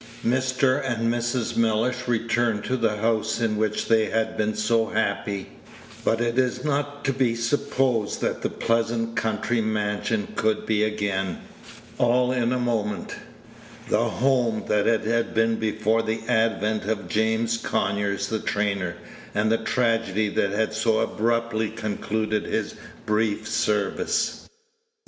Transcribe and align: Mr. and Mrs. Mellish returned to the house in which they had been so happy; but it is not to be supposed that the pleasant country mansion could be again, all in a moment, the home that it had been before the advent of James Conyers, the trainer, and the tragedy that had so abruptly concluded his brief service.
Mr. 0.25 0.83
and 0.83 1.13
Mrs. 1.13 1.55
Mellish 1.55 2.07
returned 2.07 2.63
to 2.63 2.75
the 2.75 2.97
house 2.97 3.39
in 3.39 3.55
which 3.55 3.87
they 3.87 4.05
had 4.07 4.35
been 4.35 4.55
so 4.55 4.87
happy; 4.87 5.51
but 6.03 6.19
it 6.19 6.39
is 6.39 6.63
not 6.65 7.05
to 7.05 7.13
be 7.13 7.35
supposed 7.35 8.19
that 8.19 8.41
the 8.41 8.49
pleasant 8.49 9.15
country 9.15 9.61
mansion 9.61 10.29
could 10.35 10.65
be 10.65 10.83
again, 10.83 11.41
all 11.99 12.31
in 12.31 12.51
a 12.51 12.57
moment, 12.57 13.15
the 13.89 14.09
home 14.09 14.63
that 14.67 14.87
it 14.87 15.01
had 15.01 15.35
been 15.35 15.57
before 15.57 16.01
the 16.01 16.21
advent 16.27 16.85
of 16.85 17.07
James 17.07 17.57
Conyers, 17.59 18.27
the 18.27 18.39
trainer, 18.39 18.95
and 19.35 19.51
the 19.51 19.59
tragedy 19.59 20.29
that 20.29 20.49
had 20.49 20.73
so 20.73 20.97
abruptly 21.01 21.69
concluded 21.69 22.45
his 22.45 22.73
brief 23.05 23.47
service. 23.47 24.49